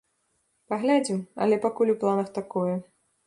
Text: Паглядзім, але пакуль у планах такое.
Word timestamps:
Паглядзім, 0.71 1.19
але 1.45 1.59
пакуль 1.67 1.93
у 1.95 1.97
планах 2.05 2.33
такое. 2.41 2.73